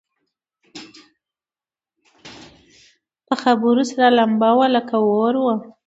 [3.27, 5.55] په خبرو سره لمبه وه لکه اور وه